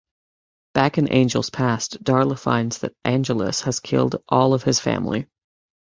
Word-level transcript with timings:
Back 0.73 0.97
in 0.97 1.09
Angel's 1.09 1.51
past, 1.51 2.03
Darla 2.03 2.35
finds 2.39 2.79
that 2.79 2.95
Angelus 3.05 3.61
has 3.61 3.79
killed 3.79 4.15
all 4.27 4.55
of 4.55 4.63
his 4.63 4.79
family. 4.79 5.27